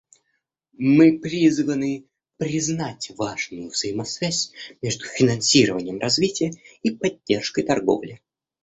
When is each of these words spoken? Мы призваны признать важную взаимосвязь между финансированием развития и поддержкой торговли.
Мы 0.79 1.19
призваны 1.19 2.07
признать 2.37 3.11
важную 3.19 3.69
взаимосвязь 3.69 4.51
между 4.81 5.05
финансированием 5.05 5.99
развития 5.99 6.53
и 6.81 6.89
поддержкой 6.89 7.61
торговли. 7.65 8.19